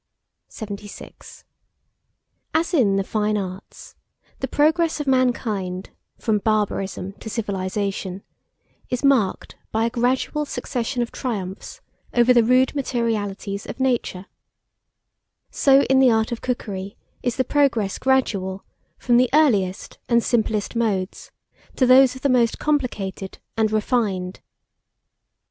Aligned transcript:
76. 0.47 1.43
AS 2.55 2.73
IN 2.73 2.95
THE 2.95 3.03
FINE 3.03 3.37
ARTS, 3.37 3.93
the 4.39 4.47
progress 4.47 4.99
of 4.99 5.05
mankind 5.05 5.91
from 6.17 6.39
barbarism 6.39 7.13
to 7.19 7.29
civilization 7.29 8.23
is 8.89 9.03
marked 9.05 9.57
by 9.71 9.85
a 9.85 9.91
gradual 9.91 10.43
succession 10.47 11.03
of 11.03 11.11
triumphs 11.11 11.81
over 12.15 12.33
the 12.33 12.43
rude 12.43 12.73
materialities 12.73 13.67
of 13.67 13.79
nature, 13.79 14.25
so 15.51 15.83
in 15.83 15.99
the 15.99 16.09
art 16.09 16.31
of 16.31 16.41
cookery 16.41 16.97
is 17.21 17.35
the 17.35 17.43
progress 17.45 17.99
gradual 17.99 18.65
from 18.97 19.17
the 19.17 19.29
earliest 19.35 19.99
and 20.09 20.23
simplest 20.23 20.75
modes, 20.75 21.29
to 21.75 21.85
those 21.85 22.15
of 22.15 22.23
the 22.23 22.27
most 22.27 22.57
complicated 22.57 23.37
and 23.55 23.71
refined. 23.71 24.39